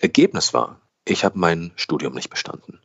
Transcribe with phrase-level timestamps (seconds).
[0.00, 2.80] Ergebnis war, ich habe mein Studium nicht bestanden.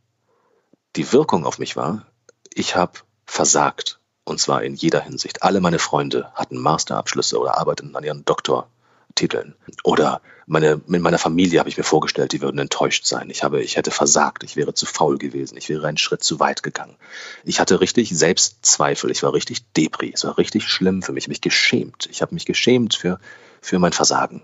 [0.95, 2.05] Die Wirkung auf mich war,
[2.53, 3.99] ich habe versagt.
[4.23, 5.41] Und zwar in jeder Hinsicht.
[5.41, 9.55] Alle meine Freunde hatten Masterabschlüsse oder arbeiteten an ihren Doktortiteln.
[9.83, 13.29] Oder meine, mit meiner Familie habe ich mir vorgestellt, die würden enttäuscht sein.
[13.29, 16.39] Ich, habe, ich hätte versagt, ich wäre zu faul gewesen, ich wäre einen Schritt zu
[16.39, 16.97] weit gegangen.
[17.43, 21.41] Ich hatte richtig Selbstzweifel, ich war richtig Depri, es war richtig schlimm für mich, mich
[21.41, 22.07] geschämt.
[22.11, 23.19] Ich habe mich geschämt für,
[23.61, 24.43] für mein Versagen.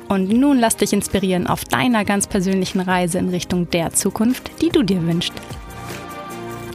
[0.11, 4.67] Und nun lass dich inspirieren auf deiner ganz persönlichen Reise in Richtung der Zukunft, die
[4.67, 5.31] du dir wünschst.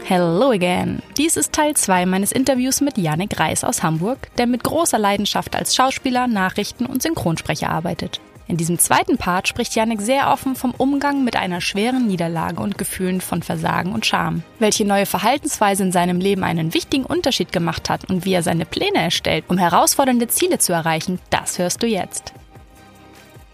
[0.05, 1.03] Hello again!
[1.19, 5.55] Dies ist Teil 2 meines Interviews mit Janik Reis aus Hamburg, der mit großer Leidenschaft
[5.55, 8.21] als Schauspieler, Nachrichten und Synchronsprecher arbeitet.
[8.49, 12.79] In diesem zweiten Part spricht Janik sehr offen vom Umgang mit einer schweren Niederlage und
[12.79, 14.45] Gefühlen von Versagen und Scham.
[14.61, 18.65] Welche neue Verhaltensweise in seinem Leben einen wichtigen Unterschied gemacht hat und wie er seine
[18.65, 22.33] Pläne erstellt, um herausfordernde Ziele zu erreichen, das hörst du jetzt.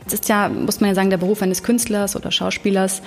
[0.06, 3.02] Es ist ja, muss man ja sagen, der Beruf eines Künstlers oder Schauspielers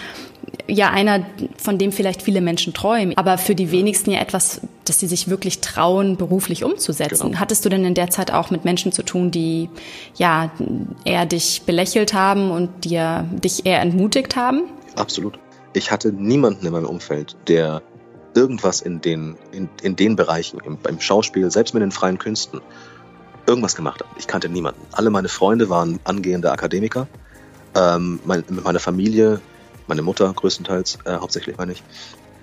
[0.67, 1.25] ja einer,
[1.57, 5.27] von dem vielleicht viele Menschen träumen, aber für die wenigsten ja etwas, dass sie sich
[5.29, 7.27] wirklich trauen, beruflich umzusetzen.
[7.27, 7.39] Genau.
[7.39, 9.69] Hattest du denn in der Zeit auch mit Menschen zu tun, die
[10.15, 10.51] ja
[11.03, 14.63] eher dich belächelt haben und dir dich eher entmutigt haben?
[14.95, 15.39] Absolut.
[15.73, 17.81] Ich hatte niemanden in meinem Umfeld, der
[18.33, 22.61] irgendwas in den, in, in den Bereichen, im, beim Schauspiel, selbst mit den freien Künsten,
[23.45, 24.07] irgendwas gemacht hat.
[24.17, 24.81] Ich kannte niemanden.
[24.91, 27.07] Alle meine Freunde waren angehende Akademiker.
[27.75, 29.41] Ähm, mein, mit meiner Familie,
[29.87, 31.83] meine Mutter größtenteils, äh, hauptsächlich meine ich.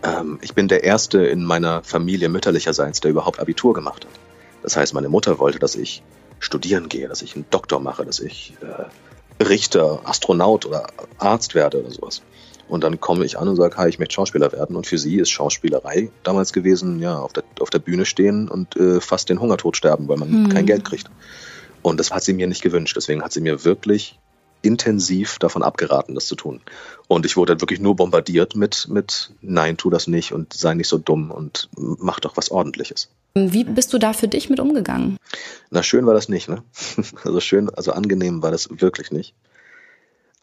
[0.02, 4.12] Ähm, ich bin der Erste in meiner Familie mütterlicherseits, der überhaupt Abitur gemacht hat.
[4.62, 6.02] Das heißt, meine Mutter wollte, dass ich
[6.38, 11.80] studieren gehe, dass ich einen Doktor mache, dass ich äh, Richter, Astronaut oder Arzt werde
[11.80, 12.22] oder sowas.
[12.68, 14.76] Und dann komme ich an und sage, hi, ich möchte Schauspieler werden.
[14.76, 18.76] Und für sie ist Schauspielerei damals gewesen, ja, auf der, auf der Bühne stehen und
[18.76, 20.48] äh, fast den Hungertod sterben, weil man hm.
[20.48, 21.10] kein Geld kriegt.
[21.82, 22.96] Und das hat sie mir nicht gewünscht.
[22.96, 24.18] Deswegen hat sie mir wirklich
[24.62, 26.60] intensiv davon abgeraten, das zu tun.
[27.08, 30.88] Und ich wurde wirklich nur bombardiert mit, mit Nein, tu das nicht und sei nicht
[30.88, 33.08] so dumm und mach doch was Ordentliches.
[33.34, 35.16] Wie bist du da für dich mit umgegangen?
[35.70, 36.62] Na, schön war das nicht, ne?
[37.24, 39.34] Also schön, also angenehm war das wirklich nicht.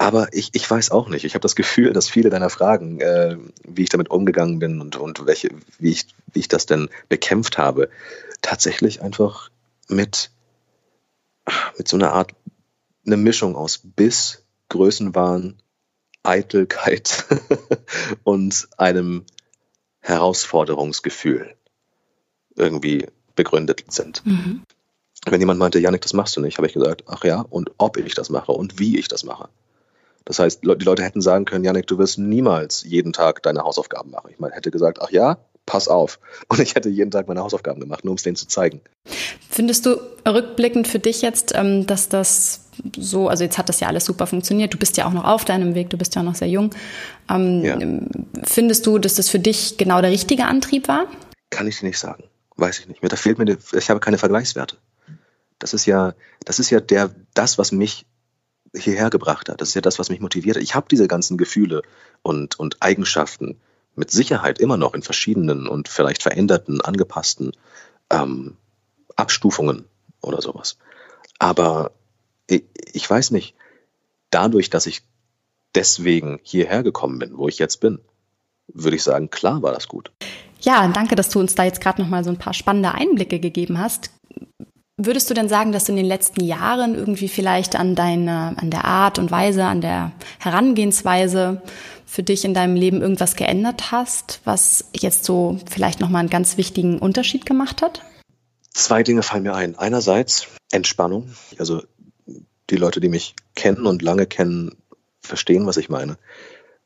[0.01, 1.25] Aber ich, ich weiß auch nicht.
[1.25, 3.37] Ich habe das Gefühl, dass viele deiner Fragen, äh,
[3.67, 7.57] wie ich damit umgegangen bin und, und welche, wie, ich, wie ich das denn bekämpft
[7.57, 7.89] habe,
[8.41, 9.49] tatsächlich einfach
[9.89, 10.31] mit,
[11.77, 12.31] mit so einer Art,
[13.05, 15.61] eine Mischung aus Biss, Größenwahn,
[16.23, 17.25] Eitelkeit
[18.23, 19.25] und einem
[19.99, 21.55] Herausforderungsgefühl
[22.55, 23.05] irgendwie
[23.35, 24.25] begründet sind.
[24.25, 24.63] Mhm.
[25.25, 27.97] Wenn jemand meinte, Janik, das machst du nicht, habe ich gesagt, ach ja, und ob
[27.97, 29.49] ich das mache und wie ich das mache.
[30.29, 34.11] Das heißt, die Leute hätten sagen können, Janik, du wirst niemals jeden Tag deine Hausaufgaben
[34.11, 34.29] machen.
[34.29, 36.19] Ich meine, hätte gesagt, ach ja, pass auf.
[36.49, 38.79] Und ich hätte jeden Tag meine Hausaufgaben gemacht, nur um es denen zu zeigen.
[39.49, 43.87] Findest du rückblickend für dich jetzt, ähm, dass das so, also jetzt hat das ja
[43.87, 46.25] alles super funktioniert, du bist ja auch noch auf deinem Weg, du bist ja auch
[46.25, 46.75] noch sehr jung.
[47.27, 47.79] Ähm, ja.
[48.43, 51.07] Findest du, dass das für dich genau der richtige Antrieb war?
[51.49, 52.25] Kann ich dir nicht sagen.
[52.55, 53.01] Weiß ich nicht.
[53.01, 54.77] Mir, da fehlt mir, ich habe keine Vergleichswerte.
[55.57, 56.13] Das ist ja,
[56.45, 58.05] das ist ja der, das, was mich
[58.75, 59.61] hierher gebracht hat.
[59.61, 60.63] Das ist ja das, was mich motiviert hat.
[60.63, 61.81] Ich habe diese ganzen Gefühle
[62.21, 63.59] und, und Eigenschaften
[63.95, 67.51] mit Sicherheit immer noch in verschiedenen und vielleicht veränderten, angepassten
[68.09, 68.57] ähm,
[69.15, 69.85] Abstufungen
[70.21, 70.77] oder sowas.
[71.39, 71.91] Aber
[72.47, 72.63] ich,
[72.93, 73.55] ich weiß nicht,
[74.29, 75.01] dadurch, dass ich
[75.75, 77.99] deswegen hierher gekommen bin, wo ich jetzt bin,
[78.67, 80.11] würde ich sagen, klar war das gut.
[80.61, 83.39] Ja, danke, dass du uns da jetzt gerade noch mal so ein paar spannende Einblicke
[83.39, 84.11] gegeben hast.
[85.01, 88.69] Würdest du denn sagen, dass du in den letzten Jahren irgendwie vielleicht an deiner, an
[88.69, 91.61] der Art und Weise, an der Herangehensweise
[92.05, 96.57] für dich in deinem Leben irgendwas geändert hast, was jetzt so vielleicht nochmal einen ganz
[96.57, 98.03] wichtigen Unterschied gemacht hat?
[98.71, 99.79] Zwei Dinge fallen mir ein.
[99.79, 101.33] Einerseits Entspannung.
[101.57, 101.81] Also
[102.69, 104.75] die Leute, die mich kennen und lange kennen,
[105.21, 106.17] verstehen, was ich meine.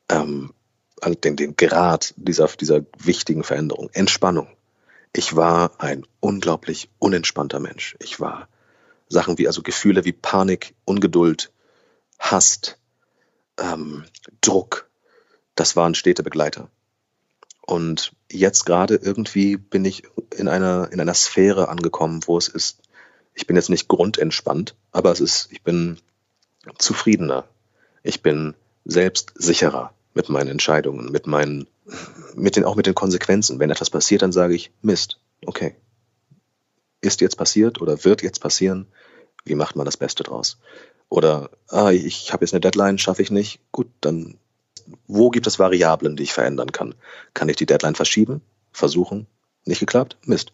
[0.08, 0.54] Ähm,
[1.02, 3.90] also den, den Grad dieser, dieser wichtigen Veränderung.
[3.94, 4.50] Entspannung.
[5.14, 7.96] Ich war ein unglaublich unentspannter Mensch.
[8.00, 8.48] Ich war
[9.10, 11.52] Sachen wie, also Gefühle wie Panik, Ungeduld,
[12.20, 12.78] Hass,
[13.60, 14.06] ähm,
[14.42, 14.90] Druck.
[15.56, 16.70] Das waren stete Begleiter.
[17.66, 20.04] Und jetzt gerade irgendwie bin ich
[20.36, 22.80] in einer, in einer Sphäre angekommen, wo es ist,
[23.36, 25.98] ich bin jetzt nicht grundentspannt, aber es ist, ich bin
[26.78, 27.46] zufriedener.
[28.04, 28.56] Ich bin
[28.86, 31.68] selbstsicherer mit meinen Entscheidungen, mit meinen,
[32.36, 33.60] mit den, auch mit den Konsequenzen.
[33.60, 35.76] Wenn etwas passiert, dann sage ich, Mist, okay.
[37.02, 38.88] Ist jetzt passiert oder wird jetzt passieren?
[39.46, 40.58] Wie macht man das Beste draus?
[41.10, 43.60] Oder, ah, ich habe jetzt eine Deadline, schaffe ich nicht.
[43.72, 44.38] Gut, dann,
[45.08, 46.96] wo gibt es Variablen, die ich verändern kann?
[47.34, 48.42] Kann ich die Deadline verschieben?
[48.72, 49.28] Versuchen?
[49.66, 50.18] Nicht geklappt?
[50.26, 50.52] Mist.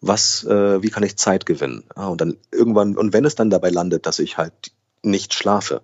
[0.00, 1.84] Was, äh, wie kann ich Zeit gewinnen?
[1.94, 4.72] Ah, und dann irgendwann, und wenn es dann dabei landet, dass ich halt
[5.02, 5.82] nicht schlafe,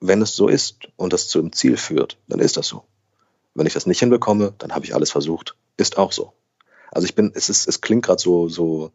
[0.00, 2.84] wenn es so ist und das zum Ziel führt, dann ist das so.
[3.54, 5.56] Wenn ich das nicht hinbekomme, dann habe ich alles versucht.
[5.76, 6.32] Ist auch so.
[6.90, 8.92] Also ich bin, es ist, es klingt gerade so, so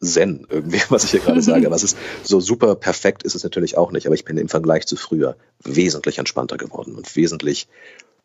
[0.00, 1.66] Zen irgendwie, was ich hier gerade sage.
[1.66, 4.06] Aber es ist so super perfekt ist es natürlich auch nicht.
[4.06, 7.68] Aber ich bin im Vergleich zu früher wesentlich entspannter geworden und wesentlich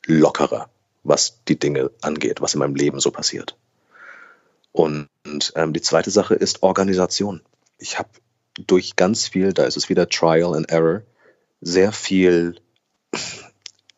[0.05, 0.69] lockerer,
[1.03, 3.55] was die Dinge angeht, was in meinem Leben so passiert.
[4.71, 5.09] Und
[5.55, 7.41] ähm, die zweite Sache ist Organisation.
[7.77, 8.09] Ich habe
[8.67, 11.01] durch ganz viel, da ist es wieder Trial and Error,
[11.61, 12.61] sehr viel,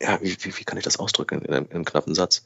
[0.02, 2.46] ja, wie, wie kann ich das ausdrücken in einem, in einem knappen Satz?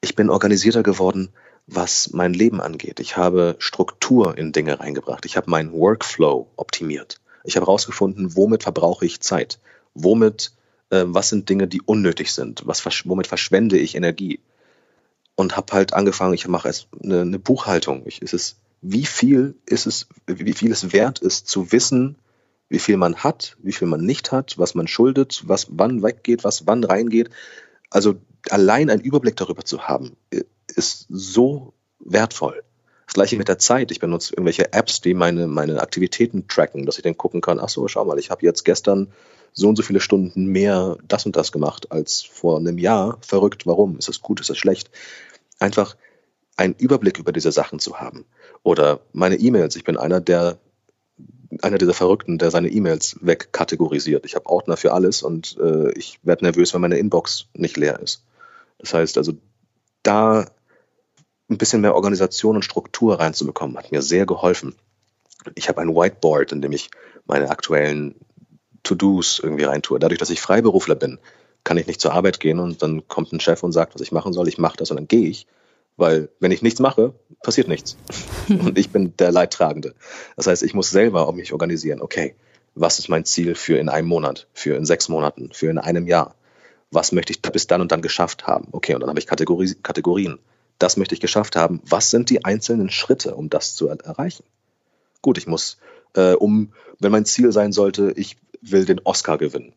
[0.00, 1.30] Ich bin organisierter geworden,
[1.66, 3.00] was mein Leben angeht.
[3.00, 5.26] Ich habe Struktur in Dinge reingebracht.
[5.26, 7.20] Ich habe meinen Workflow optimiert.
[7.44, 9.58] Ich habe herausgefunden, womit verbrauche ich Zeit?
[9.94, 10.52] Womit,
[10.90, 12.62] äh, was sind Dinge, die unnötig sind?
[12.66, 14.40] Was, womit verschwende ich Energie?
[15.34, 16.70] Und habe halt angefangen, ich mache
[17.02, 18.02] eine, eine Buchhaltung.
[18.06, 22.16] Ich, ist es, wie viel ist es, wie viel es wert ist, zu wissen,
[22.68, 26.44] wie viel man hat, wie viel man nicht hat, was man schuldet, was wann weggeht,
[26.44, 27.30] was wann reingeht.
[27.90, 28.16] Also
[28.50, 30.16] allein einen Überblick darüber zu haben,
[30.74, 32.62] ist so wertvoll.
[33.06, 33.90] Das gleiche mit der Zeit.
[33.90, 37.70] Ich benutze irgendwelche Apps, die meine, meine Aktivitäten tracken, dass ich dann gucken kann, ach
[37.70, 39.10] so, schau mal, ich habe jetzt gestern
[39.54, 43.16] so und so viele Stunden mehr das und das gemacht als vor einem Jahr.
[43.22, 43.96] Verrückt, warum?
[43.96, 44.90] Ist das gut, ist das schlecht?
[45.58, 45.96] Einfach
[46.56, 48.26] einen Überblick über diese Sachen zu haben.
[48.62, 49.76] Oder meine E-Mails.
[49.76, 50.58] Ich bin einer der
[51.62, 54.26] einer dieser Verrückten, der seine E-Mails wegkategorisiert.
[54.26, 58.00] Ich habe Ordner für alles und äh, ich werde nervös, wenn meine Inbox nicht leer
[58.00, 58.22] ist.
[58.78, 59.32] Das heißt also,
[60.02, 60.46] da
[61.50, 64.74] ein bisschen mehr Organisation und Struktur reinzubekommen, hat mir sehr geholfen.
[65.54, 66.90] Ich habe ein Whiteboard, in dem ich
[67.26, 68.14] meine aktuellen
[68.82, 69.98] To-Dos irgendwie reintue.
[69.98, 71.18] Dadurch, dass ich Freiberufler bin,
[71.64, 74.12] kann ich nicht zur Arbeit gehen und dann kommt ein Chef und sagt, was ich
[74.12, 74.48] machen soll.
[74.48, 75.46] Ich mache das und dann gehe ich.
[75.98, 77.12] Weil wenn ich nichts mache,
[77.42, 77.96] passiert nichts.
[78.48, 79.94] Und ich bin der Leidtragende.
[80.36, 82.00] Das heißt, ich muss selber mich organisieren.
[82.00, 82.36] Okay,
[82.74, 86.06] was ist mein Ziel für in einem Monat, für in sechs Monaten, für in einem
[86.06, 86.36] Jahr?
[86.92, 88.68] Was möchte ich bis dann und dann geschafft haben?
[88.70, 90.38] Okay, und dann habe ich Kategori Kategorien.
[90.78, 91.82] Das möchte ich geschafft haben.
[91.84, 94.44] Was sind die einzelnen Schritte, um das zu er erreichen?
[95.20, 95.78] Gut, ich muss,
[96.14, 99.72] äh, um, wenn mein Ziel sein sollte, ich will den Oscar gewinnen.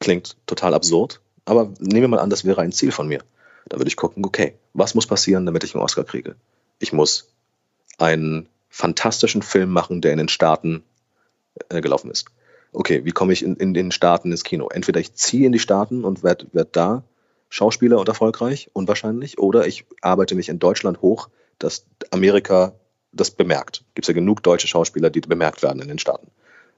[0.00, 3.22] Klingt total absurd, aber nehmen wir mal an, das wäre ein Ziel von mir.
[3.68, 6.36] Da würde ich gucken, okay, was muss passieren, damit ich einen Oscar kriege?
[6.78, 7.28] Ich muss
[7.98, 10.84] einen fantastischen Film machen, der in den Staaten
[11.68, 12.26] äh, gelaufen ist.
[12.72, 14.68] Okay, wie komme ich in, in, den Staaten ins Kino?
[14.68, 17.04] Entweder ich ziehe in die Staaten und werde werd da
[17.48, 21.28] Schauspieler und erfolgreich, unwahrscheinlich, oder ich arbeite mich in Deutschland hoch,
[21.58, 22.74] dass Amerika
[23.12, 23.84] das bemerkt.
[23.94, 26.28] Gibt es ja genug deutsche Schauspieler, die bemerkt werden in den Staaten.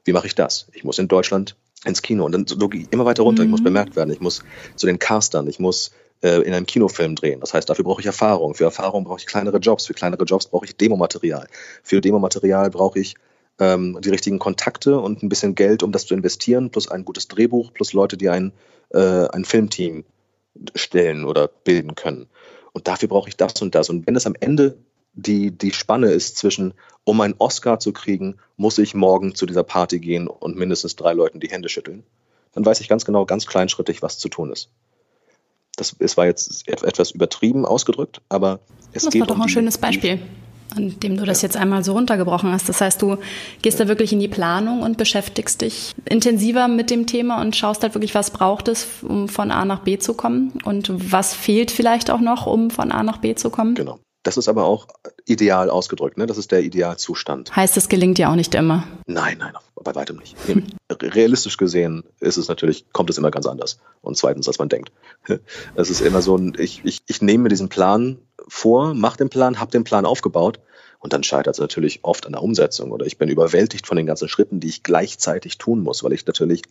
[0.05, 0.67] Wie mache ich das?
[0.73, 1.55] Ich muss in Deutschland
[1.85, 3.43] ins Kino und dann so gehe ich immer weiter runter.
[3.43, 3.47] Mhm.
[3.47, 3.65] Ich muss mhm.
[3.65, 4.11] bemerkt werden.
[4.11, 4.43] Ich muss
[4.75, 5.47] zu den Castern.
[5.47, 7.39] Ich muss äh, in einem Kinofilm drehen.
[7.39, 8.55] Das heißt, dafür brauche ich Erfahrung.
[8.55, 9.87] Für Erfahrung brauche ich kleinere Jobs.
[9.87, 11.47] Für kleinere Jobs brauche ich Demomaterial.
[11.83, 13.15] Für Demomaterial brauche ich
[13.59, 17.27] ähm, die richtigen Kontakte und ein bisschen Geld, um das zu investieren, plus ein gutes
[17.27, 18.53] Drehbuch, plus Leute, die ein,
[18.89, 20.05] äh, ein Filmteam
[20.75, 22.27] stellen oder bilden können.
[22.73, 23.89] Und dafür brauche ich das und das.
[23.89, 24.77] Und wenn es am Ende
[25.13, 26.73] die, die Spanne ist zwischen,
[27.03, 31.13] um einen Oscar zu kriegen, muss ich morgen zu dieser Party gehen und mindestens drei
[31.13, 32.03] Leuten die Hände schütteln,
[32.53, 34.69] dann weiß ich ganz genau, ganz kleinschrittig, was zu tun ist.
[35.79, 38.59] Das, es war jetzt etwas übertrieben ausgedrückt, aber
[38.93, 39.21] es das geht.
[39.21, 40.19] Das war doch um ein schönes Beispiel,
[40.75, 41.47] an dem du das ja.
[41.47, 42.67] jetzt einmal so runtergebrochen hast.
[42.67, 43.17] Das heißt, du
[43.61, 47.83] gehst da wirklich in die Planung und beschäftigst dich intensiver mit dem Thema und schaust
[47.83, 51.71] halt wirklich, was braucht es, um von A nach B zu kommen und was fehlt
[51.71, 53.75] vielleicht auch noch, um von A nach B zu kommen.
[53.75, 53.99] Genau.
[54.23, 54.87] Das ist aber auch
[55.25, 56.25] ideal ausgedrückt, ne?
[56.25, 57.55] Das ist der Idealzustand.
[57.55, 58.85] Heißt, es gelingt ja auch nicht immer.
[59.05, 60.35] Nein, nein, bei weitem nicht.
[60.91, 63.79] Realistisch gesehen ist es natürlich, kommt es immer ganz anders.
[64.01, 64.91] Und zweitens, als man denkt.
[65.75, 69.29] Es ist immer so ein, ich, ich, ich nehme mir diesen Plan vor, mache den
[69.29, 70.59] Plan, habe den Plan aufgebaut
[70.99, 74.05] und dann scheitert es natürlich oft an der Umsetzung oder ich bin überwältigt von den
[74.05, 76.63] ganzen Schritten, die ich gleichzeitig tun muss, weil ich natürlich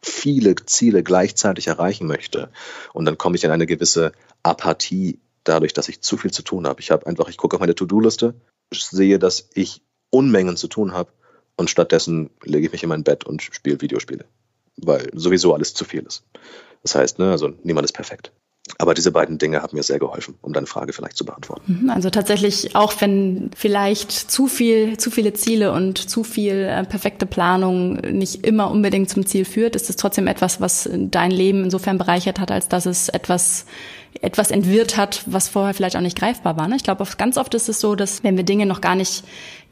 [0.00, 2.50] viele Ziele gleichzeitig erreichen möchte.
[2.92, 6.66] Und dann komme ich in eine gewisse Apathie dadurch, dass ich zu viel zu tun
[6.66, 6.80] habe.
[6.80, 8.34] Ich habe einfach, ich gucke auf meine To-Do-Liste,
[8.72, 11.10] sehe, dass ich Unmengen zu tun habe
[11.56, 14.24] und stattdessen lege ich mich in mein Bett und spiele Videospiele,
[14.76, 16.24] weil sowieso alles zu viel ist.
[16.82, 18.32] Das heißt, ne, also niemand ist perfekt.
[18.78, 21.80] Aber diese beiden Dinge haben mir sehr geholfen, um deine Frage vielleicht zu beantworten.
[21.82, 26.82] Mhm, also tatsächlich, auch wenn vielleicht zu viel, zu viele Ziele und zu viel äh,
[26.84, 31.64] perfekte Planung nicht immer unbedingt zum Ziel führt, ist es trotzdem etwas, was dein Leben
[31.64, 33.66] insofern bereichert hat, als dass es etwas
[34.20, 36.68] etwas entwirrt hat, was vorher vielleicht auch nicht greifbar war.
[36.68, 36.76] Ne?
[36.76, 39.24] Ich glaube, ganz oft ist es so, dass wenn wir Dinge noch gar nicht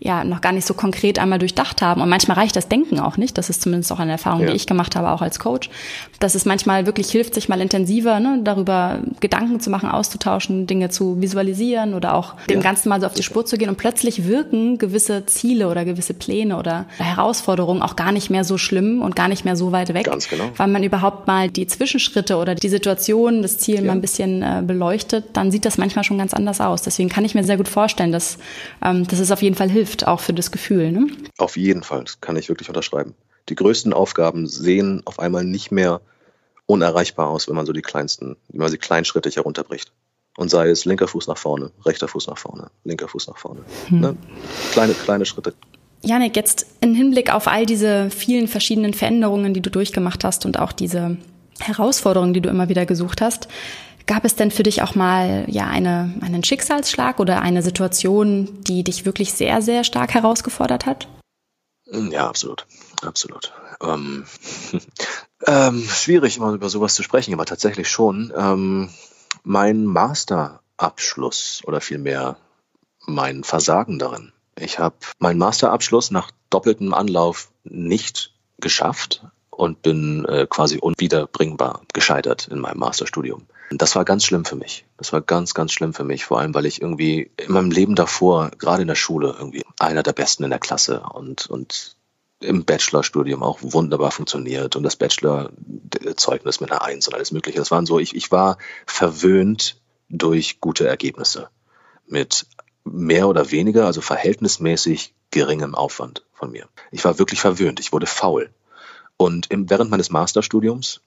[0.04, 2.00] ja noch gar nicht so konkret einmal durchdacht haben.
[2.00, 3.38] Und manchmal reicht das Denken auch nicht.
[3.38, 4.50] Das ist zumindest auch eine Erfahrung, ja.
[4.50, 5.70] die ich gemacht habe, auch als Coach,
[6.18, 10.90] dass es manchmal wirklich hilft, sich mal intensiver ne, darüber Gedanken zu machen, auszutauschen, Dinge
[10.90, 13.68] zu visualisieren oder auch dem Ganzen mal so auf die Spur zu gehen.
[13.68, 18.58] Und plötzlich wirken gewisse Ziele oder gewisse Pläne oder Herausforderungen auch gar nicht mehr so
[18.58, 20.50] schlimm und gar nicht mehr so weit weg, Ganz genau.
[20.56, 23.82] weil man überhaupt mal die Zwischenschritte oder die Situation, das Ziel ja.
[23.82, 26.82] mal ein bisschen äh, beleuchtet, dann sieht das manchmal schon ganz anders aus.
[26.82, 28.38] Deswegen kann ich mir sehr gut vorstellen, dass,
[28.84, 30.92] ähm, dass es auf jeden Fall hilft hilft, auch für das Gefühl.
[30.92, 31.08] Ne?
[31.38, 33.14] Auf jeden Fall, das kann ich wirklich unterschreiben.
[33.48, 36.00] Die größten Aufgaben sehen auf einmal nicht mehr
[36.66, 39.92] unerreichbar aus, wenn man so die kleinsten, wenn man sie kleinschrittig herunterbricht.
[40.38, 43.60] Und sei es linker Fuß nach vorne, rechter Fuß nach vorne, linker Fuß nach vorne.
[43.88, 44.00] Hm.
[44.00, 44.16] Ne?
[44.72, 45.52] Kleine, kleine Schritte.
[46.02, 50.58] Janik, jetzt im Hinblick auf all diese vielen verschiedenen Veränderungen, die du durchgemacht hast und
[50.58, 51.18] auch diese
[51.60, 53.46] Herausforderungen, die du immer wieder gesucht hast,
[54.06, 58.84] Gab es denn für dich auch mal ja eine, einen Schicksalsschlag oder eine Situation, die
[58.84, 61.08] dich wirklich sehr, sehr stark herausgefordert hat?
[61.86, 62.66] Ja, absolut.
[63.02, 63.52] Absolut.
[63.82, 64.24] Ähm,
[65.46, 68.32] ähm, schwierig, immer über sowas zu sprechen, aber tatsächlich schon.
[68.36, 68.90] Ähm,
[69.42, 72.36] mein Masterabschluss oder vielmehr
[73.06, 74.32] mein Versagen darin.
[74.58, 82.48] Ich habe meinen Masterabschluss nach doppeltem Anlauf nicht geschafft und bin äh, quasi unwiederbringbar gescheitert
[82.48, 83.46] in meinem Masterstudium.
[83.70, 84.84] Das war ganz schlimm für mich.
[84.98, 86.24] Das war ganz, ganz schlimm für mich.
[86.24, 90.02] Vor allem, weil ich irgendwie in meinem Leben davor, gerade in der Schule, irgendwie einer
[90.02, 91.96] der Besten in der Klasse und, und
[92.40, 97.58] im Bachelorstudium auch wunderbar funktioniert und das Bachelorzeugnis mit einer Eins und alles Mögliche.
[97.58, 101.48] Das waren so, ich, ich war verwöhnt durch gute Ergebnisse.
[102.06, 102.46] Mit
[102.84, 106.68] mehr oder weniger, also verhältnismäßig geringem Aufwand von mir.
[106.90, 107.80] Ich war wirklich verwöhnt.
[107.80, 108.50] Ich wurde faul.
[109.16, 111.00] Und während meines Masterstudiums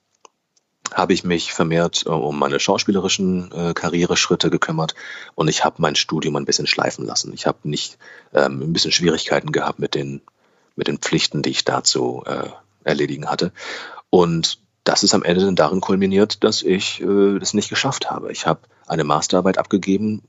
[0.94, 4.96] habe ich mich vermehrt äh, um meine schauspielerischen äh, Karriereschritte gekümmert
[5.36, 7.34] und ich habe mein Studium ein bisschen schleifen lassen.
[7.34, 7.98] Ich habe nicht
[8.34, 10.22] ähm, ein bisschen Schwierigkeiten gehabt mit den
[10.76, 12.50] mit den Pflichten, die ich dazu äh,
[12.84, 13.52] erledigen hatte.
[14.10, 18.32] Und das ist am Ende dann darin kulminiert, dass ich äh, das nicht geschafft habe.
[18.32, 20.22] Ich habe eine Masterarbeit abgegeben.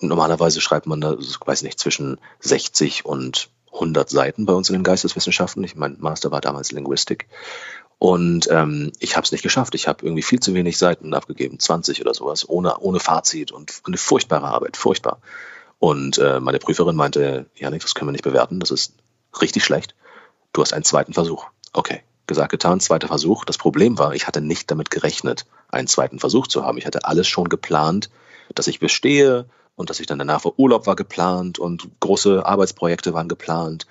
[0.00, 4.82] Normalerweise schreibt man da, weiß nicht, zwischen 60 und 100 Seiten bei uns in den
[4.82, 5.64] Geisteswissenschaften.
[5.64, 7.28] Ich mein Master war damals Linguistik.
[8.02, 9.76] Und ähm, ich habe es nicht geschafft.
[9.76, 13.80] Ich habe irgendwie viel zu wenig Seiten abgegeben, 20 oder sowas, ohne, ohne Fazit und
[13.86, 15.20] eine furchtbare Arbeit, furchtbar.
[15.78, 18.94] Und äh, meine Prüferin meinte, Janik, das können wir nicht bewerten, das ist
[19.40, 19.94] richtig schlecht.
[20.52, 21.46] Du hast einen zweiten Versuch.
[21.72, 23.44] Okay, gesagt, getan, zweiter Versuch.
[23.44, 26.78] Das Problem war, ich hatte nicht damit gerechnet, einen zweiten Versuch zu haben.
[26.78, 28.10] Ich hatte alles schon geplant,
[28.52, 33.14] dass ich bestehe und dass ich dann danach vor Urlaub war geplant und große Arbeitsprojekte
[33.14, 33.86] waren geplant.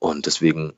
[0.00, 0.74] Und deswegen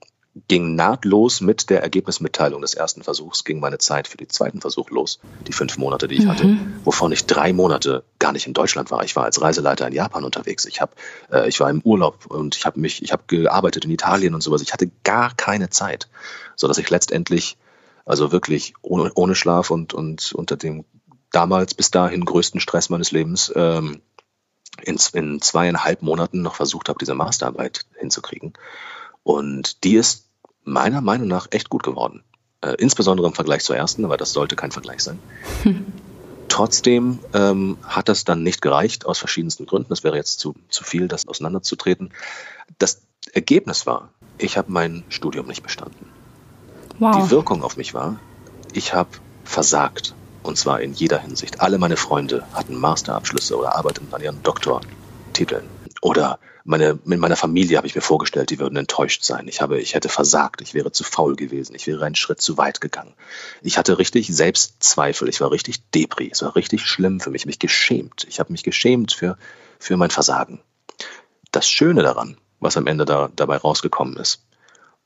[0.48, 4.90] ging nahtlos mit der Ergebnismitteilung des ersten Versuchs, ging meine Zeit für den zweiten Versuch
[4.90, 5.18] los.
[5.46, 6.28] Die fünf Monate, die ich mhm.
[6.28, 9.02] hatte, wovon ich drei Monate gar nicht in Deutschland war.
[9.02, 10.66] Ich war als Reiseleiter in Japan unterwegs.
[10.66, 10.94] Ich, hab,
[11.32, 14.42] äh, ich war im Urlaub und ich habe mich, ich habe gearbeitet in Italien und
[14.42, 14.60] sowas.
[14.60, 16.08] Ich hatte gar keine Zeit,
[16.54, 17.56] sodass ich letztendlich,
[18.04, 20.84] also wirklich ohne, ohne Schlaf und, und unter dem
[21.32, 24.02] damals bis dahin größten Stress meines Lebens, ähm,
[24.82, 28.52] in, in zweieinhalb Monaten noch versucht habe, diese Masterarbeit hinzukriegen.
[29.22, 30.25] Und die ist
[30.66, 32.22] meiner Meinung nach echt gut geworden.
[32.60, 35.18] Äh, insbesondere im Vergleich zur ersten, aber das sollte kein Vergleich sein.
[35.62, 35.86] Hm.
[36.48, 39.92] Trotzdem ähm, hat das dann nicht gereicht, aus verschiedensten Gründen.
[39.92, 42.12] Es wäre jetzt zu, zu viel, das auseinanderzutreten.
[42.78, 46.08] Das Ergebnis war, ich habe mein Studium nicht bestanden.
[46.98, 47.16] Wow.
[47.16, 48.18] Die Wirkung auf mich war,
[48.72, 49.10] ich habe
[49.44, 50.14] versagt.
[50.42, 51.60] Und zwar in jeder Hinsicht.
[51.60, 55.64] Alle meine Freunde hatten Masterabschlüsse oder arbeiteten an ihren Doktortiteln.
[56.06, 59.48] Oder meine, mit meiner Familie habe ich mir vorgestellt, die würden enttäuscht sein.
[59.48, 62.56] Ich habe, ich hätte versagt, ich wäre zu faul gewesen, ich wäre einen Schritt zu
[62.56, 63.12] weit gegangen.
[63.60, 67.58] Ich hatte richtig Selbstzweifel, ich war richtig Depri, es war richtig schlimm für mich, mich
[67.58, 68.24] geschämt.
[68.28, 69.36] Ich habe mich geschämt für,
[69.80, 70.60] für mein Versagen.
[71.50, 74.46] Das Schöne daran, was am Ende da, dabei rausgekommen ist,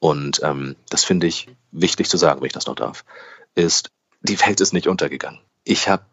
[0.01, 3.07] und ähm, das finde ich wichtig zu sagen, wenn ich das noch darf,
[3.55, 3.91] ist,
[4.21, 5.41] die Welt ist nicht untergegangen.
[5.65, 6.05] Ich habe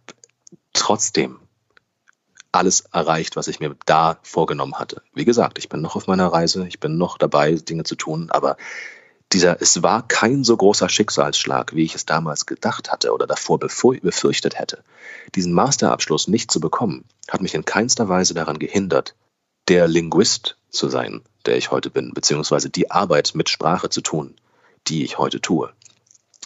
[0.71, 1.41] trotzdem
[2.51, 5.01] alles erreicht, was ich mir da vorgenommen hatte.
[5.13, 8.29] Wie gesagt, ich bin noch auf meiner Reise, ich bin noch dabei, Dinge zu tun,
[8.29, 8.57] aber
[9.33, 13.59] dieser, es war kein so großer Schicksalsschlag, wie ich es damals gedacht hatte oder davor
[13.59, 14.83] befürchtet hätte.
[15.35, 19.15] Diesen Masterabschluss nicht zu bekommen, hat mich in keinster Weise daran gehindert,
[19.67, 24.35] der Linguist zu sein, der ich heute bin, beziehungsweise die Arbeit mit Sprache zu tun,
[24.87, 25.73] die ich heute tue.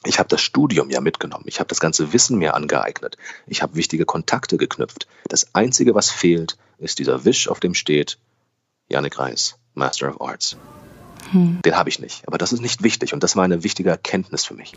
[0.03, 1.45] Ich habe das Studium ja mitgenommen.
[1.47, 3.17] Ich habe das ganze Wissen mir angeeignet.
[3.45, 5.07] Ich habe wichtige Kontakte geknüpft.
[5.27, 8.17] Das Einzige, was fehlt, ist dieser Wisch, auf dem steht
[8.89, 10.57] Janik Reis, Master of Arts.
[11.31, 11.59] Hm.
[11.63, 12.27] Den habe ich nicht.
[12.27, 14.73] Aber das ist nicht wichtig und das war eine wichtige Erkenntnis für mich.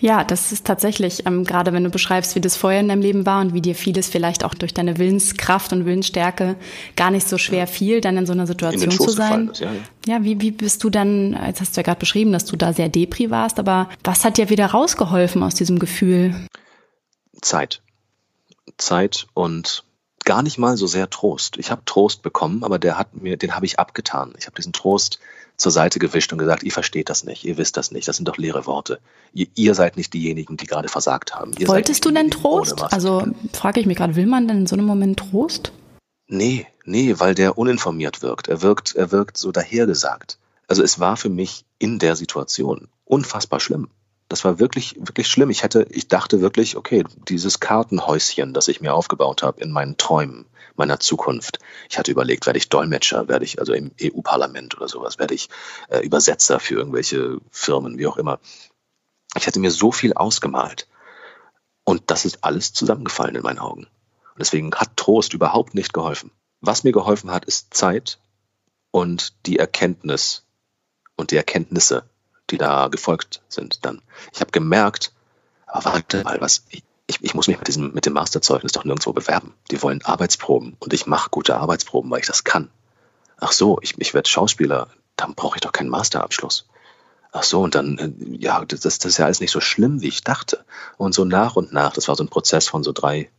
[0.00, 3.26] Ja, das ist tatsächlich, ähm, gerade wenn du beschreibst, wie das vorher in deinem Leben
[3.26, 6.56] war und wie dir vieles vielleicht auch durch deine Willenskraft und Willensstärke
[6.96, 9.50] gar nicht so schwer fiel, dann in so einer Situation zu sein.
[9.50, 9.80] Ist, ja, ja.
[10.14, 12.72] ja, wie, wie bist du dann, jetzt hast du ja gerade beschrieben, dass du da
[12.72, 16.34] sehr depri warst, aber was hat dir wieder rausgeholfen aus diesem Gefühl?
[17.42, 17.82] Zeit.
[18.78, 19.84] Zeit und
[20.24, 21.56] gar nicht mal so sehr Trost.
[21.58, 24.32] Ich habe Trost bekommen, aber der hat mir, den habe ich abgetan.
[24.38, 25.18] Ich habe diesen Trost
[25.60, 28.26] zur Seite gewischt und gesagt, ihr versteht das nicht, ihr wisst das nicht, das sind
[28.26, 28.98] doch leere Worte.
[29.34, 31.52] Ihr, ihr seid nicht diejenigen, die gerade versagt haben.
[31.58, 32.82] Ihr Wolltest du denn Trost?
[32.92, 35.72] Also frage ich mich gerade, will man denn in so einem Moment Trost?
[36.28, 38.48] Nee, nee, weil der uninformiert wirkt.
[38.48, 40.38] Er wirkt, er wirkt so dahergesagt.
[40.66, 43.88] Also es war für mich in der Situation unfassbar schlimm.
[44.30, 45.50] Das war wirklich, wirklich schlimm.
[45.50, 49.96] Ich hätte, ich dachte wirklich, okay, dieses Kartenhäuschen, das ich mir aufgebaut habe in meinen
[49.96, 50.46] Träumen,
[50.76, 51.58] meiner Zukunft.
[51.90, 55.48] Ich hatte überlegt, werde ich Dolmetscher, werde ich also im EU-Parlament oder sowas, werde ich
[55.88, 58.38] äh, Übersetzer für irgendwelche Firmen, wie auch immer.
[59.34, 60.86] Ich hatte mir so viel ausgemalt.
[61.82, 63.82] Und das ist alles zusammengefallen in meinen Augen.
[63.82, 66.30] Und deswegen hat Trost überhaupt nicht geholfen.
[66.60, 68.20] Was mir geholfen hat, ist Zeit
[68.92, 70.44] und die Erkenntnis
[71.16, 72.08] und die Erkenntnisse,
[72.50, 74.02] die da gefolgt sind dann.
[74.32, 75.12] Ich habe gemerkt,
[75.66, 76.82] aber warte mal, was, ich,
[77.22, 79.54] ich, muss mich mit diesem, mit dem Masterzeugnis doch nirgendwo bewerben.
[79.70, 82.70] Die wollen Arbeitsproben und ich mache gute Arbeitsproben, weil ich das kann.
[83.38, 86.66] Ach so, ich, ich werde Schauspieler, dann brauche ich doch keinen Masterabschluss.
[87.32, 90.08] Ach so, und dann, äh, ja, das, das ist ja alles nicht so schlimm, wie
[90.08, 90.64] ich dachte.
[90.96, 93.30] Und so nach und nach, das war so ein Prozess von so drei,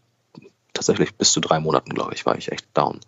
[0.74, 3.02] tatsächlich bis zu drei Monaten, glaube ich, war ich echt down.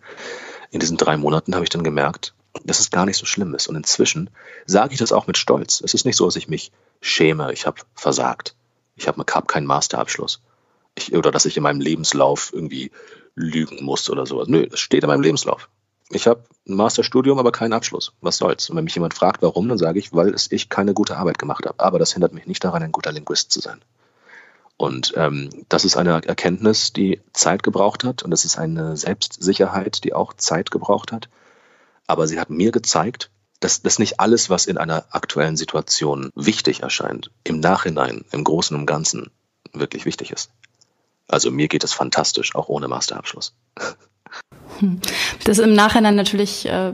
[0.70, 3.66] In diesen drei Monaten habe ich dann gemerkt, dass es gar nicht so schlimm ist.
[3.68, 4.30] Und inzwischen
[4.66, 5.80] sage ich das auch mit Stolz.
[5.80, 8.54] Es ist nicht so, dass ich mich schäme, ich habe versagt.
[8.96, 10.40] Ich habe hab keinen Masterabschluss
[10.94, 12.90] ich, oder dass ich in meinem Lebenslauf irgendwie
[13.34, 14.48] lügen muss oder sowas.
[14.48, 15.68] Nö, das steht in meinem Lebenslauf.
[16.10, 18.12] Ich habe ein Masterstudium, aber keinen Abschluss.
[18.20, 18.70] Was soll's?
[18.70, 21.38] Und wenn mich jemand fragt, warum, dann sage ich, weil es ich keine gute Arbeit
[21.38, 21.80] gemacht habe.
[21.80, 23.80] Aber das hindert mich nicht daran, ein guter Linguist zu sein.
[24.76, 28.22] Und ähm, das ist eine Erkenntnis, die Zeit gebraucht hat.
[28.22, 31.28] Und das ist eine Selbstsicherheit, die auch Zeit gebraucht hat.
[32.06, 36.82] Aber sie hat mir gezeigt, dass, dass nicht alles, was in einer aktuellen Situation wichtig
[36.82, 39.30] erscheint, im Nachhinein, im Großen und Ganzen
[39.72, 40.50] wirklich wichtig ist.
[41.28, 43.54] Also mir geht es fantastisch, auch ohne Masterabschluss.
[45.44, 46.92] Das ist im Nachhinein natürlich äh,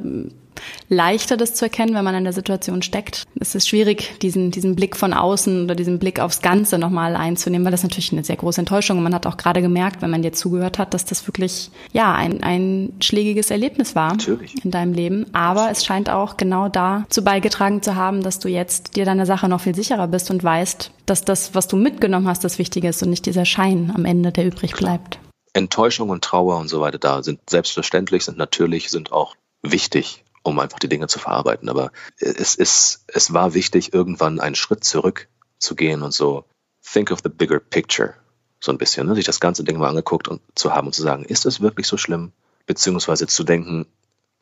[0.88, 3.24] leichter, das zu erkennen, wenn man in der Situation steckt.
[3.38, 7.64] Es ist schwierig, diesen, diesen Blick von außen oder diesen Blick aufs Ganze nochmal einzunehmen,
[7.64, 10.22] weil das natürlich eine sehr große Enttäuschung und man hat auch gerade gemerkt, wenn man
[10.22, 14.64] dir zugehört hat, dass das wirklich, ja, ein, ein schlägiges Erlebnis war natürlich.
[14.64, 15.26] in deinem Leben.
[15.32, 19.48] Aber es scheint auch genau dazu beigetragen zu haben, dass du jetzt dir deiner Sache
[19.48, 23.02] noch viel sicherer bist und weißt, dass das, was du mitgenommen hast, das Wichtige ist
[23.02, 25.18] und nicht dieser Schein am Ende, der übrig bleibt.
[25.52, 30.58] Enttäuschung und Trauer und so weiter da sind selbstverständlich, sind natürlich, sind auch wichtig um
[30.58, 31.68] einfach die Dinge zu verarbeiten.
[31.68, 36.44] Aber es ist, es war wichtig, irgendwann einen Schritt zurück zu gehen und so
[36.92, 38.14] think of the bigger picture.
[38.60, 39.14] So ein bisschen, ne?
[39.14, 41.86] sich das ganze Ding mal angeguckt und zu haben und zu sagen, ist es wirklich
[41.86, 42.32] so schlimm?
[42.66, 43.86] Beziehungsweise zu denken,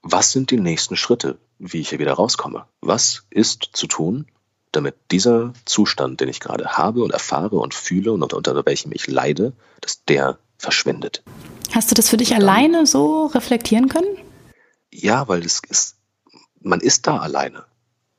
[0.02, 2.66] was sind die nächsten Schritte, wie ich hier wieder rauskomme?
[2.80, 4.26] Was ist zu tun,
[4.72, 8.92] damit dieser Zustand, den ich gerade habe und erfahre und fühle und unter, unter welchem
[8.92, 11.22] ich leide, dass der verschwindet?
[11.72, 14.16] Hast du das für dich alleine so reflektieren können?
[15.00, 15.96] Ja, weil es ist,
[16.60, 17.64] man ist da alleine.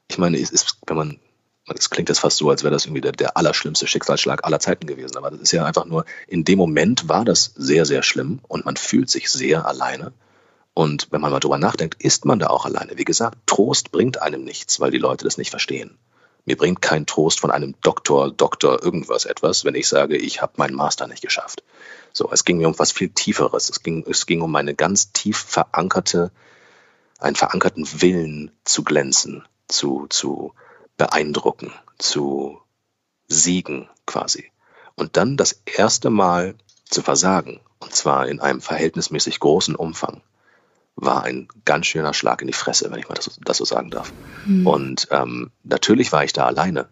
[0.09, 1.19] Ich meine, es ist, wenn man,
[1.75, 4.87] es klingt jetzt fast so, als wäre das irgendwie der, der allerschlimmste Schicksalsschlag aller Zeiten
[4.87, 5.17] gewesen.
[5.17, 8.63] Aber das ist ja einfach nur, in dem Moment war das sehr, sehr schlimm und
[8.63, 10.13] man fühlt sich sehr alleine.
[10.73, 12.97] Und wenn man mal drüber nachdenkt, ist man da auch alleine.
[12.97, 15.97] Wie gesagt, Trost bringt einem nichts, weil die Leute das nicht verstehen.
[16.45, 20.53] Mir bringt kein Trost von einem Doktor, Doktor irgendwas etwas, wenn ich sage, ich habe
[20.55, 21.61] meinen Master nicht geschafft.
[22.13, 23.69] So, es ging mir um was viel Tieferes.
[23.69, 26.31] Es ging, es ging um eine ganz tief verankerte
[27.19, 30.53] einen verankerten Willen zu glänzen, zu, zu
[30.97, 32.59] beeindrucken, zu
[33.27, 34.51] siegen quasi.
[34.95, 36.55] Und dann das erste Mal
[36.85, 40.21] zu versagen, und zwar in einem verhältnismäßig großen Umfang,
[40.95, 43.89] war ein ganz schöner Schlag in die Fresse, wenn ich mal das, das so sagen
[43.89, 44.11] darf.
[44.45, 44.67] Mhm.
[44.67, 46.89] Und ähm, natürlich war ich da alleine.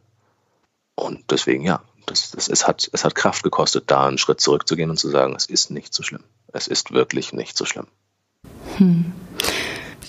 [0.95, 4.89] Und deswegen, ja, das, das, es, hat, es hat Kraft gekostet, da einen Schritt zurückzugehen
[4.89, 6.23] und zu sagen, es ist nicht so schlimm.
[6.53, 7.87] Es ist wirklich nicht so schlimm.
[8.77, 9.11] Hm.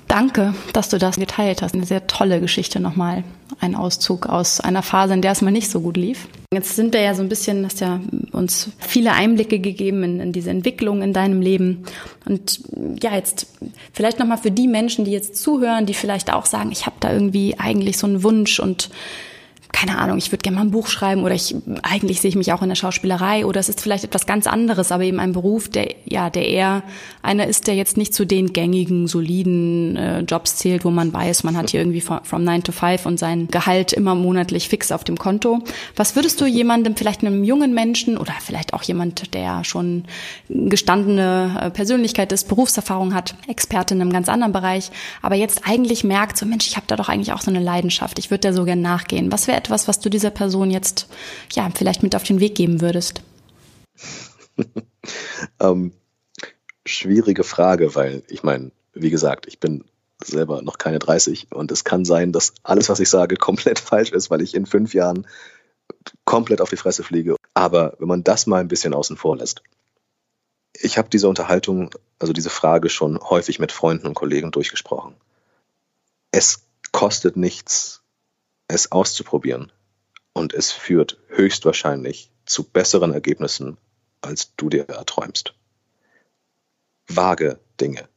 [0.08, 1.74] Danke, dass du das geteilt hast.
[1.74, 3.24] Eine sehr tolle Geschichte nochmal.
[3.60, 6.28] Ein Auszug aus einer Phase, in der es mal nicht so gut lief.
[6.52, 8.00] Jetzt sind wir ja so ein bisschen, hast ja
[8.32, 11.84] uns viele Einblicke gegeben in, in diese Entwicklung in deinem Leben.
[12.24, 12.60] Und
[13.02, 13.48] ja, jetzt
[13.92, 17.12] vielleicht nochmal für die Menschen, die jetzt zuhören, die vielleicht auch sagen, ich habe da
[17.12, 18.88] irgendwie eigentlich so einen Wunsch und
[19.78, 22.52] keine Ahnung, ich würde gerne mal ein Buch schreiben oder ich eigentlich sehe ich mich
[22.52, 25.68] auch in der Schauspielerei oder es ist vielleicht etwas ganz anderes, aber eben ein Beruf,
[25.68, 26.82] der ja, der eher
[27.22, 31.44] einer ist, der jetzt nicht zu den gängigen, soliden äh, Jobs zählt, wo man weiß,
[31.44, 34.90] man hat hier irgendwie from, from 9 to 5 und sein Gehalt immer monatlich fix
[34.90, 35.60] auf dem Konto.
[35.94, 40.06] Was würdest du jemandem, vielleicht einem jungen Menschen oder vielleicht auch jemand, der schon
[40.48, 44.90] gestandene äh, Persönlichkeit ist, Berufserfahrung hat, Experte in einem ganz anderen Bereich,
[45.22, 48.18] aber jetzt eigentlich merkt, so Mensch, ich habe da doch eigentlich auch so eine Leidenschaft,
[48.18, 49.30] ich würde da so gern nachgehen.
[49.30, 51.08] Was wäre etwas, was du dieser Person jetzt
[51.52, 53.20] ja vielleicht mit auf den Weg geben würdest?
[55.60, 55.92] ähm,
[56.86, 59.84] schwierige Frage, weil ich meine, wie gesagt, ich bin
[60.24, 64.12] selber noch keine 30 und es kann sein, dass alles, was ich sage, komplett falsch
[64.12, 65.26] ist, weil ich in fünf Jahren
[66.24, 67.36] komplett auf die Fresse fliege.
[67.52, 69.62] Aber wenn man das mal ein bisschen außen vor lässt,
[70.80, 75.14] ich habe diese Unterhaltung, also diese Frage schon häufig mit Freunden und Kollegen durchgesprochen.
[76.30, 78.02] Es kostet nichts,
[78.68, 79.72] es auszuprobieren.
[80.34, 83.78] Und es führt höchstwahrscheinlich zu besseren Ergebnissen,
[84.20, 85.54] als du dir erträumst.
[87.08, 88.08] Vage Dinge.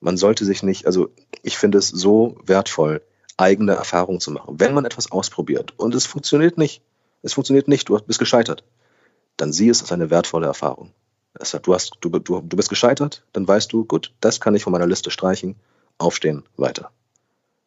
[0.00, 1.10] Man sollte sich nicht, also
[1.42, 3.02] ich finde es so wertvoll,
[3.36, 4.58] eigene Erfahrungen zu machen.
[4.58, 6.82] Wenn man etwas ausprobiert und es funktioniert nicht,
[7.22, 8.64] es funktioniert nicht, du bist gescheitert,
[9.36, 10.92] dann sieh es als eine wertvolle Erfahrung.
[11.62, 14.72] Du, hast, du, du, du bist gescheitert, dann weißt du, gut, das kann ich von
[14.72, 15.56] meiner Liste streichen,
[15.98, 16.90] aufstehen, weiter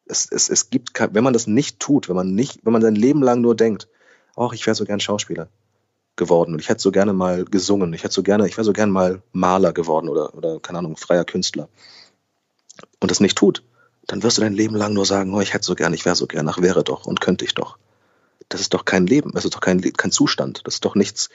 [0.06, 2.96] es, es, es gibt, wenn man das nicht tut, wenn man nicht, wenn man sein
[2.96, 3.88] Leben lang nur denkt,
[4.36, 5.48] ach, ich wäre so gern Schauspieler
[6.16, 8.74] geworden und ich hätte so gerne mal gesungen, ich hätte so gerne, ich wäre so
[8.74, 11.70] gern mal Maler geworden oder, oder, keine Ahnung, freier Künstler
[13.00, 13.64] und das nicht tut,
[14.08, 16.16] dann wirst du dein Leben lang nur sagen, oh, ich hätte so gern, ich wäre
[16.16, 17.78] so gern, ach, wäre doch und könnte ich doch.
[18.50, 21.30] Das ist doch kein Leben, das ist doch kein, kein Zustand, das ist doch nichts.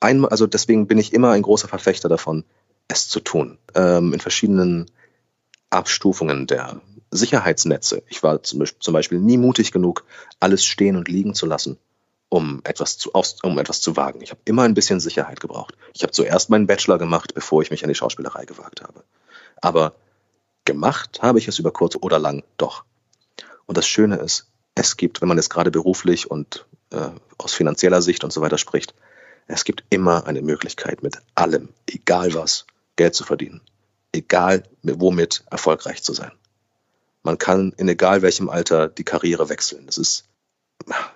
[0.00, 2.44] Einmal, also deswegen bin ich immer ein großer Verfechter davon,
[2.88, 4.90] es zu tun, ähm, in verschiedenen
[5.70, 8.02] Abstufungen der Sicherheitsnetze.
[8.08, 10.04] Ich war zum Beispiel nie mutig genug,
[10.38, 11.76] alles stehen und liegen zu lassen,
[12.28, 13.10] um etwas zu,
[13.42, 14.20] um etwas zu wagen.
[14.22, 15.76] Ich habe immer ein bisschen Sicherheit gebraucht.
[15.94, 19.02] Ich habe zuerst meinen Bachelor gemacht, bevor ich mich an die Schauspielerei gewagt habe.
[19.60, 19.94] Aber
[20.64, 22.84] gemacht habe ich es über kurz oder lang doch.
[23.66, 24.46] Und das Schöne ist,
[24.76, 28.58] es gibt, wenn man jetzt gerade beruflich und äh, aus finanzieller Sicht und so weiter
[28.58, 28.94] spricht,
[29.48, 33.60] es gibt immer eine Möglichkeit, mit allem, egal was, Geld zu verdienen.
[34.12, 36.32] Egal womit erfolgreich zu sein
[37.22, 39.86] man kann in egal welchem Alter die Karriere wechseln.
[39.86, 40.24] Das ist,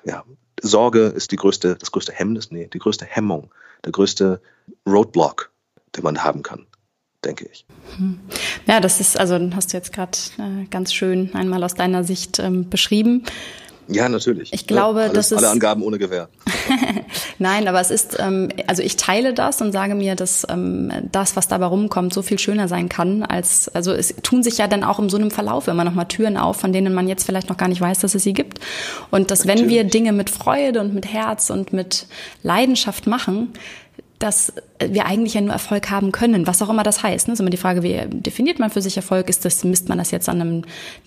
[0.04, 0.24] ja,
[0.60, 3.50] Sorge ist die größte, das größte Hemmnis, nee, die größte Hemmung,
[3.84, 4.40] der größte
[4.86, 5.50] Roadblock,
[5.96, 6.66] den man haben kann,
[7.24, 7.66] denke ich.
[7.96, 8.20] Hm.
[8.66, 12.38] Ja, das ist, also hast du jetzt gerade äh, ganz schön einmal aus deiner Sicht
[12.38, 13.24] ähm, beschrieben.
[13.88, 14.52] Ja, natürlich.
[14.52, 16.28] Ich glaube, ja, alles, das ist alle Angaben ohne Gewähr.
[17.38, 21.36] Nein, aber es ist, ähm, also ich teile das und sage mir, dass ähm, das,
[21.36, 24.84] was dabei rumkommt, so viel schöner sein kann, als, also es tun sich ja dann
[24.84, 27.48] auch in so einem Verlauf immer noch mal Türen auf, von denen man jetzt vielleicht
[27.48, 28.60] noch gar nicht weiß, dass es sie gibt.
[29.10, 29.64] Und dass Natürlich.
[29.64, 32.06] wenn wir Dinge mit Freude und mit Herz und mit
[32.42, 33.52] Leidenschaft machen,
[34.18, 37.26] dass wir eigentlich ja nur Erfolg haben können, was auch immer das heißt.
[37.26, 37.32] Ne?
[37.32, 39.28] Das ist immer die Frage, wie definiert man für sich Erfolg?
[39.28, 40.64] Ist das, misst man das jetzt an einem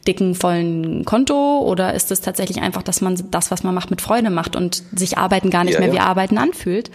[0.08, 4.02] dicken, vollen Konto oder ist es tatsächlich einfach, dass man das, was man macht, mit
[4.02, 5.94] Freude macht und sich Arbeiten gar nicht ja, mehr ja.
[5.96, 6.92] wie Arbeiten anfühlt?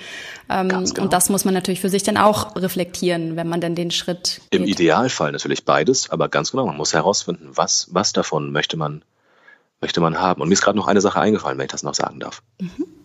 [0.48, 1.02] Ähm, genau.
[1.02, 4.42] Und das muss man natürlich für sich dann auch reflektieren, wenn man dann den Schritt
[4.50, 4.60] geht.
[4.60, 9.02] Im Idealfall natürlich beides, aber ganz genau, man muss herausfinden, was, was davon möchte man,
[9.80, 10.42] möchte man haben.
[10.42, 12.42] Und mir ist gerade noch eine Sache eingefallen, wenn ich das noch sagen darf.
[12.60, 13.01] Mhm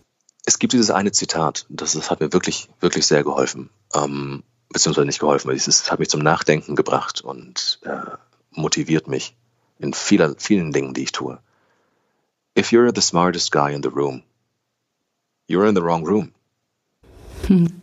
[0.48, 3.68] es gibt dieses eine Zitat, das, das hat mir wirklich, wirklich sehr geholfen.
[3.94, 8.16] Ähm, beziehungsweise nicht geholfen, es hat mich zum Nachdenken gebracht und äh,
[8.52, 9.36] motiviert mich
[9.78, 11.38] in vieler, vielen Dingen, die ich tue.
[12.58, 14.22] If you're the smartest guy in the room,
[15.50, 16.32] you're in the wrong room.
[17.46, 17.82] Hm.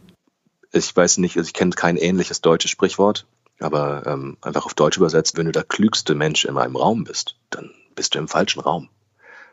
[0.71, 3.27] Ich weiß nicht, also ich kenne kein ähnliches deutsches Sprichwort,
[3.59, 7.35] aber ähm, einfach auf Deutsch übersetzt, wenn du der klügste Mensch in einem Raum bist,
[7.51, 8.89] dann bist du im falschen Raum.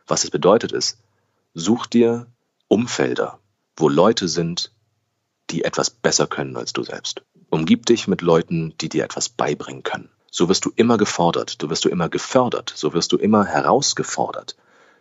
[0.07, 0.96] Was es bedeutet ist,
[1.53, 2.27] such dir
[2.72, 3.38] Umfelder,
[3.76, 4.72] wo Leute sind,
[5.50, 7.22] die etwas besser können als du selbst.
[7.50, 10.08] Umgib dich mit Leuten, die dir etwas beibringen können.
[10.30, 14.56] So wirst du immer gefordert, du wirst du immer gefördert, so wirst du immer herausgefordert.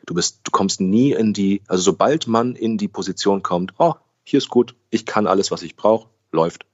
[0.06, 3.94] Du bist, du kommst nie in die, also sobald man in die Position kommt, oh,
[4.26, 6.66] hier ist gut, ich kann alles, was ich brauche, läuft.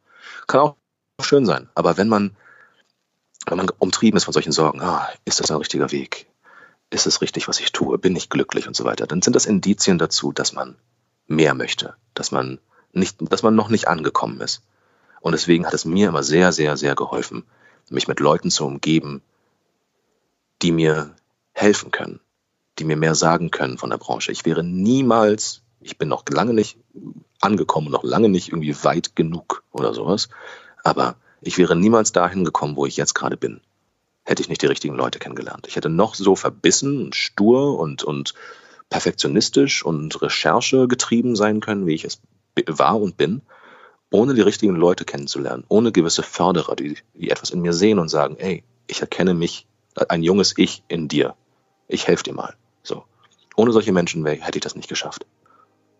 [0.47, 0.75] Kann auch
[1.21, 1.69] schön sein.
[1.75, 2.35] Aber wenn man,
[3.45, 6.26] wenn man umtrieben ist von solchen Sorgen, ah, ist das ein richtiger Weg?
[6.89, 9.45] Ist es richtig, was ich tue, bin ich glücklich und so weiter, dann sind das
[9.45, 10.75] Indizien dazu, dass man
[11.27, 12.59] mehr möchte, dass man
[12.93, 14.63] nicht, dass man noch nicht angekommen ist.
[15.19, 17.43] Und deswegen hat es mir immer sehr, sehr, sehr geholfen,
[17.89, 19.21] mich mit Leuten zu umgeben,
[20.61, 21.13] die mir
[21.53, 22.19] helfen können,
[22.79, 24.31] die mir mehr sagen können von der Branche.
[24.31, 26.77] Ich wäre niemals, ich bin noch lange nicht
[27.41, 30.29] angekommen, noch lange nicht irgendwie weit genug oder sowas,
[30.83, 33.61] aber ich wäre niemals dahin gekommen, wo ich jetzt gerade bin
[34.27, 35.65] hätte ich nicht die richtigen Leute kennengelernt.
[35.67, 38.33] Ich hätte noch so verbissen und stur und, und
[38.89, 42.19] perfektionistisch und Recherche getrieben sein können, wie ich es
[42.67, 43.41] war und bin,
[44.11, 48.09] ohne die richtigen Leute kennenzulernen, ohne gewisse Förderer, die, die etwas in mir sehen und
[48.09, 49.65] sagen, ey, ich erkenne mich,
[50.09, 51.35] ein junges Ich in dir.
[51.87, 52.53] Ich helfe dir mal.
[52.83, 53.05] So.
[53.55, 55.25] Ohne solche Menschen hätte ich das nicht geschafft.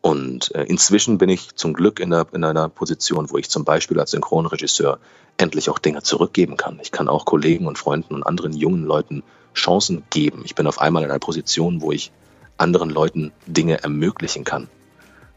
[0.08, 3.65] Und äh, inzwischen bin ich zum Glück in, der, in einer Position, wo ich zum
[3.65, 5.00] Beispiel als Synchronregisseur
[5.36, 6.80] endlich auch Dinge zurückgeben kann.
[6.82, 9.22] Ich kann auch Kollegen und Freunden und anderen jungen Leuten
[9.54, 10.43] Chancen geben.
[10.46, 12.13] Ich bin auf einmal in einer Position, wo ich
[12.56, 14.70] anderen Leuten Dinge ermöglichen kann.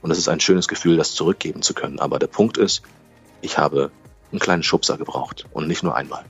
[0.02, 1.98] Und es ist ein schönes Gefühl, das zurückgeben zu können.
[1.98, 2.82] Aber der Punkt ist,
[3.40, 3.90] ich habe
[4.30, 6.24] einen kleinen Schubser gebraucht und nicht nur einmal.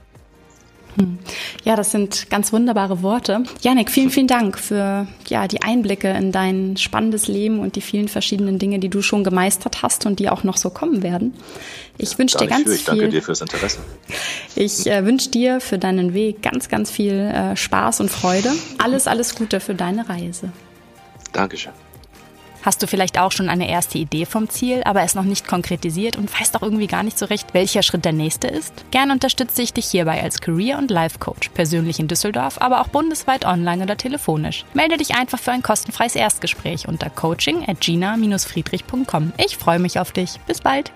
[0.96, 1.18] Hm.
[1.64, 3.44] Ja, das sind ganz wunderbare Worte.
[3.62, 8.08] Janik, vielen, vielen Dank für ja, die Einblicke in dein spannendes Leben und die vielen
[8.08, 11.34] verschiedenen Dinge, die du schon gemeistert hast und die auch noch so kommen werden.
[11.98, 12.74] Ich wünsche dir ganz für.
[12.74, 13.80] Ich danke dir fürs Interesse.
[14.54, 18.52] Ich äh, wünsche dir für deinen Weg ganz, ganz viel äh, Spaß und Freude.
[18.78, 20.52] Alles, alles Gute für deine Reise.
[21.32, 21.72] Dankeschön.
[22.62, 26.16] Hast du vielleicht auch schon eine erste Idee vom Ziel, aber es noch nicht konkretisiert
[26.16, 28.72] und weißt auch irgendwie gar nicht so recht, welcher Schritt der nächste ist?
[28.90, 33.44] Gern unterstütze ich dich hierbei als Career- und Life-Coach, persönlich in Düsseldorf, aber auch bundesweit
[33.44, 34.64] online oder telefonisch.
[34.74, 39.32] Melde dich einfach für ein kostenfreies Erstgespräch unter coaching at gina-friedrich.com.
[39.38, 40.38] Ich freue mich auf dich.
[40.46, 40.92] Bis bald.